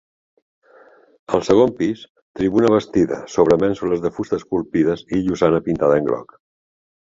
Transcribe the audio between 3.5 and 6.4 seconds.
mènsules de fusta esculpides i llosana pintada en groc.